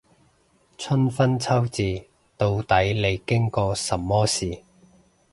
[0.79, 4.63] 春分秋至，到底你經過什麼事